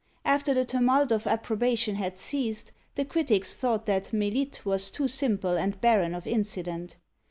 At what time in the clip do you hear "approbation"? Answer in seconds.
1.27-1.93